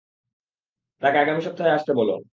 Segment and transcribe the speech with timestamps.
[1.01, 2.13] তাকে আগামী সপ্তাহে আসতে বলো।